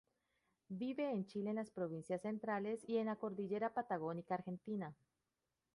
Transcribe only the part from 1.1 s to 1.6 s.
en Chile en